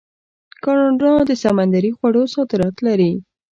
کاناډا 0.63 1.13
د 1.29 1.31
سمندري 1.43 1.91
خوړو 1.97 2.23
صادرات 2.35 2.75
لري. 2.87 3.11